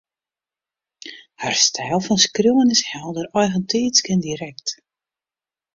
[1.41, 4.67] Har styl fan skriuwen is helder, eigentiidsk en direkt